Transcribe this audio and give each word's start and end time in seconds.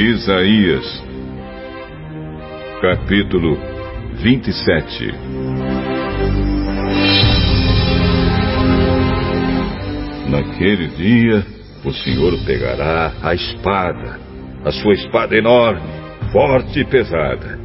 Isaías, 0.00 1.04
capítulo 2.80 3.58
27 4.14 5.12
Naquele 10.26 10.88
dia, 10.88 11.44
o 11.84 11.92
Senhor 11.92 12.32
pegará 12.46 13.12
a 13.22 13.34
espada, 13.34 14.18
a 14.64 14.72
sua 14.72 14.94
espada 14.94 15.36
enorme, 15.36 15.82
forte 16.32 16.80
e 16.80 16.84
pesada, 16.86 17.58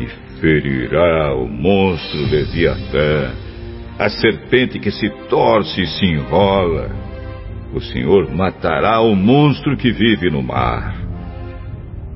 e 0.00 0.06
ferirá 0.40 1.34
o 1.34 1.46
monstro 1.46 2.22
Leviatã, 2.30 3.30
a 3.98 4.08
serpente 4.08 4.78
que 4.78 4.90
se 4.90 5.10
torce 5.28 5.82
e 5.82 5.86
se 5.86 6.06
enrola. 6.06 6.88
O 7.74 7.80
Senhor 7.82 8.34
matará 8.34 9.02
o 9.02 9.14
monstro 9.14 9.76
que 9.76 9.92
vive 9.92 10.30
no 10.30 10.42
mar. 10.42 11.03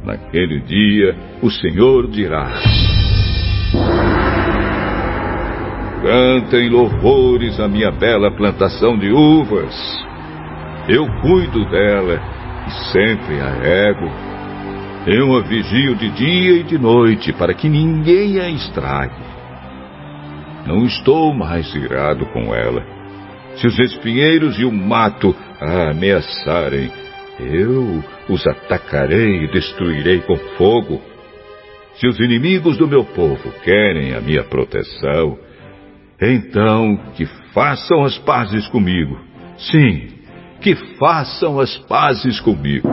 Naquele 0.08 0.60
dia, 0.60 1.14
o 1.42 1.50
Senhor 1.50 2.08
dirá: 2.08 2.48
Cantem 6.02 6.70
louvores 6.70 7.60
à 7.60 7.68
minha 7.68 7.90
bela 7.90 8.30
plantação 8.30 8.98
de 8.98 9.10
uvas. 9.10 9.74
Eu 10.88 11.06
cuido 11.20 11.62
dela 11.68 12.22
e 12.66 12.70
sempre 12.90 13.38
a 13.38 13.50
ego. 13.62 14.10
Eu 15.06 15.36
a 15.36 15.42
vigio 15.42 15.94
de 15.94 16.08
dia 16.12 16.52
e 16.52 16.62
de 16.62 16.78
noite 16.78 17.30
para 17.34 17.52
que 17.52 17.68
ninguém 17.68 18.40
a 18.40 18.48
estrague. 18.48 19.12
Não 20.66 20.86
estou 20.86 21.34
mais 21.34 21.74
irado 21.74 22.24
com 22.32 22.54
ela. 22.54 22.82
Se 23.56 23.66
os 23.66 23.78
espinheiros 23.78 24.58
e 24.58 24.64
o 24.64 24.72
mato 24.72 25.36
a 25.60 25.90
ameaçarem, 25.90 26.90
eu 27.38 28.02
os 28.28 28.46
atacarei 28.46 29.44
e 29.44 29.48
destruirei 29.48 30.20
com 30.20 30.36
fogo. 30.56 31.00
Se 31.94 32.06
os 32.06 32.18
inimigos 32.20 32.76
do 32.76 32.86
meu 32.86 33.04
povo 33.04 33.52
querem 33.64 34.14
a 34.14 34.20
minha 34.20 34.44
proteção, 34.44 35.38
então 36.20 36.96
que 37.16 37.26
façam 37.52 38.04
as 38.04 38.18
pazes 38.18 38.66
comigo. 38.68 39.18
Sim, 39.56 40.08
que 40.60 40.74
façam 40.98 41.60
as 41.60 41.76
pazes 41.78 42.40
comigo. 42.40 42.88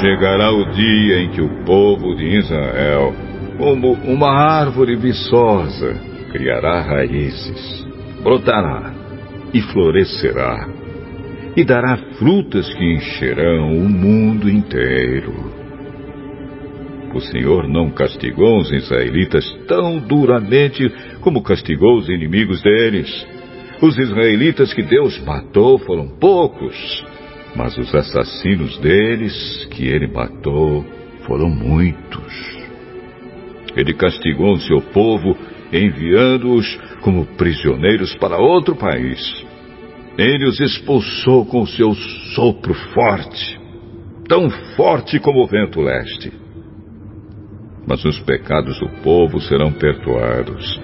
Chegará 0.00 0.52
o 0.52 0.70
dia 0.72 1.20
em 1.20 1.30
que 1.30 1.40
o 1.40 1.64
povo 1.64 2.14
de 2.14 2.24
Israel, 2.36 3.14
como 3.56 3.92
uma 3.92 4.30
árvore 4.30 4.94
viçosa, 4.94 6.05
criará 6.30 6.80
raízes, 6.82 7.86
brotará 8.22 8.92
e 9.52 9.60
florescerá, 9.60 10.68
e 11.56 11.64
dará 11.64 11.96
frutas 12.18 12.72
que 12.74 12.94
encherão 12.94 13.76
o 13.76 13.88
mundo 13.88 14.50
inteiro. 14.50 15.66
O 17.14 17.20
Senhor 17.20 17.66
não 17.66 17.90
castigou 17.90 18.58
os 18.58 18.70
israelitas 18.70 19.50
tão 19.66 19.98
duramente 19.98 20.86
como 21.22 21.42
castigou 21.42 21.96
os 21.96 22.08
inimigos 22.10 22.60
deles. 22.60 23.26
Os 23.80 23.96
israelitas 23.96 24.74
que 24.74 24.82
Deus 24.82 25.18
matou 25.24 25.78
foram 25.78 26.08
poucos, 26.08 27.04
mas 27.54 27.76
os 27.78 27.94
assassinos 27.94 28.76
deles 28.78 29.66
que 29.70 29.86
ele 29.86 30.06
matou 30.06 30.84
foram 31.26 31.48
muitos. 31.48 32.56
Ele 33.74 33.94
castigou 33.94 34.52
o 34.52 34.60
seu 34.60 34.80
povo 34.80 35.36
enviando-os 35.72 36.76
como 37.00 37.26
prisioneiros 37.36 38.14
para 38.16 38.38
outro 38.38 38.76
país. 38.76 39.46
Ele 40.18 40.46
os 40.46 40.60
expulsou 40.60 41.44
com 41.46 41.66
seu 41.66 41.94
sopro 42.34 42.74
forte, 42.94 43.60
tão 44.28 44.48
forte 44.76 45.18
como 45.18 45.42
o 45.42 45.46
vento 45.46 45.80
leste. 45.80 46.32
Mas 47.86 48.04
os 48.04 48.18
pecados 48.20 48.78
do 48.80 48.88
povo 49.02 49.40
serão 49.40 49.72
perdoados 49.72 50.80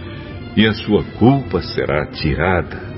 e 0.57 0.67
a 0.67 0.75
sua 0.75 1.03
culpa 1.19 1.63
será 1.63 2.07
tirada. 2.07 2.93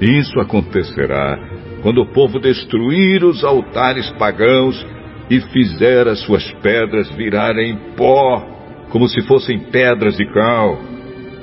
Isso 0.00 0.38
acontecerá 0.38 1.38
quando 1.82 2.02
o 2.02 2.06
povo 2.12 2.38
destruir 2.38 3.24
os 3.24 3.42
altares 3.42 4.10
pagãos 4.12 4.86
e 5.30 5.40
fizer 5.40 6.06
as 6.06 6.20
suas 6.20 6.48
pedras 6.62 7.10
virarem 7.12 7.76
pó, 7.96 8.46
como 8.92 9.08
se 9.08 9.22
fossem 9.22 9.58
pedras 9.58 10.18
de 10.18 10.26
cal, 10.26 10.78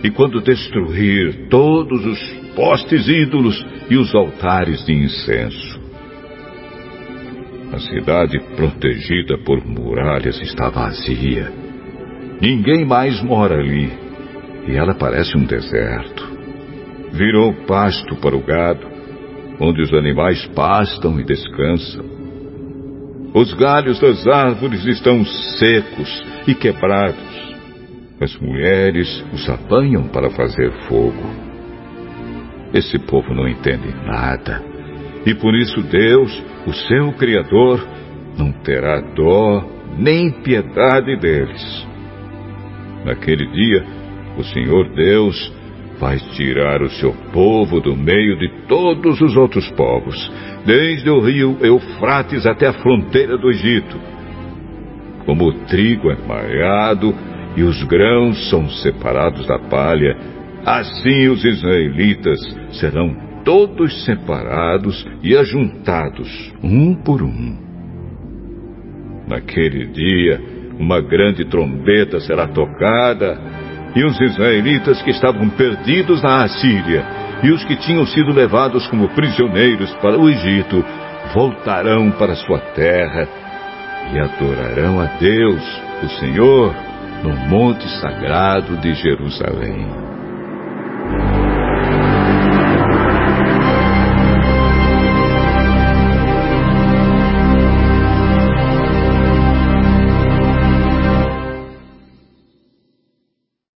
e 0.04 0.12
quando 0.12 0.40
destruir 0.40 1.48
todos 1.50 2.06
os 2.06 2.20
postes 2.56 3.08
ídolos 3.10 3.66
e 3.90 3.98
os 3.98 4.14
altares 4.14 4.86
de 4.86 4.94
incenso. 4.94 5.80
A 7.74 7.80
cidade 7.80 8.40
protegida 8.56 9.36
por 9.40 9.66
muralhas 9.66 10.40
está 10.42 10.70
vazia. 10.70 11.52
Ninguém 12.40 12.86
mais 12.86 13.20
mora 13.24 13.56
ali, 13.56 13.92
e 14.68 14.76
ela 14.76 14.94
parece 14.94 15.36
um 15.36 15.44
deserto. 15.44 16.30
Virou 17.14 17.52
pasto 17.66 18.16
para 18.18 18.38
o 18.38 18.46
gado, 18.46 18.88
onde 19.60 19.82
os 19.82 19.92
animais 19.92 20.46
pastam 20.56 21.20
e 21.20 21.24
descansam. 21.24 22.06
Os 23.34 23.52
galhos 23.56 24.00
das 24.00 24.26
árvores 24.28 24.86
estão 24.86 25.26
secos 25.26 26.29
e 26.48 26.56
quebrados. 26.56 27.50
As 28.22 28.36
mulheres 28.38 29.26
os 29.34 29.50
apanham 29.50 30.08
para 30.08 30.30
fazer 30.30 30.72
fogo. 30.88 31.50
Esse 32.74 33.00
povo 33.00 33.34
não 33.34 33.48
entende 33.48 33.94
nada. 34.06 34.62
E 35.26 35.34
por 35.34 35.56
isso 35.56 35.82
Deus, 35.84 36.44
o 36.68 36.74
seu 36.74 37.14
Criador, 37.14 37.86
não 38.38 38.52
terá 38.52 39.00
dó 39.16 39.66
nem 39.98 40.32
piedade 40.32 41.18
deles. 41.18 41.88
Naquele 43.06 43.46
dia, 43.48 43.86
o 44.38 44.44
Senhor 44.44 44.90
Deus 44.94 45.54
vai 46.00 46.18
tirar 46.36 46.82
o 46.82 46.90
seu 46.90 47.14
povo 47.34 47.82
do 47.82 47.96
meio 47.96 48.38
de 48.38 48.50
todos 48.68 49.20
os 49.20 49.36
outros 49.36 49.70
povos, 49.72 50.32
desde 50.66 51.10
o 51.10 51.20
rio 51.20 51.58
Eufrates 51.62 52.46
até 52.46 52.68
a 52.68 52.74
fronteira 52.74 53.38
do 53.38 53.50
Egito. 53.50 54.00
Como 55.26 55.46
o 55.48 55.54
trigo 55.66 56.10
é 56.12 56.18
malhado 56.28 57.14
e 57.56 57.64
os 57.64 57.84
grãos 57.84 58.50
são 58.50 58.70
separados 58.70 59.46
da 59.48 59.60
palha, 59.60 60.18
assim 60.66 61.28
os 61.28 61.44
israelitas 61.44 62.40
serão 62.72 63.16
todos 63.44 64.06
separados 64.06 65.06
e 65.24 65.36
ajuntados, 65.36 66.54
um 66.64 66.94
por 66.96 67.22
um. 67.22 67.58
Naquele 69.28 69.88
dia, 69.88 70.42
uma 70.80 71.02
grande 71.02 71.46
trombeta 71.46 72.20
será 72.20 72.48
tocada 72.48 73.40
e 73.96 74.04
os 74.04 74.20
israelitas 74.20 75.02
que 75.02 75.12
estavam 75.12 75.50
perdidos 75.50 76.22
na 76.22 76.44
Assíria 76.44 77.04
e 77.44 77.52
os 77.52 77.64
que 77.66 77.76
tinham 77.76 78.06
sido 78.06 78.32
levados 78.32 78.88
como 78.88 79.10
prisioneiros 79.10 79.94
para 79.96 80.20
o 80.20 80.30
Egito 80.30 80.84
voltarão 81.34 82.12
para 82.12 82.36
sua 82.36 82.60
terra 82.60 83.28
e 84.14 84.20
adorarão 84.20 85.00
a 85.00 85.06
Deus, 85.06 85.82
o 86.04 86.10
Senhor, 86.20 86.76
no 87.24 87.36
monte 87.48 87.88
sagrado 88.00 88.78
de 88.78 88.94
Jerusalém. 88.94 90.09